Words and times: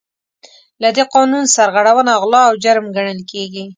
له 0.81 0.89
دې 0.95 1.03
قانون 1.13 1.45
سرغړونه 1.55 2.13
غلا 2.21 2.41
او 2.49 2.53
جرم 2.63 2.85
ګڼل 2.95 3.19
کیږي. 3.31 3.65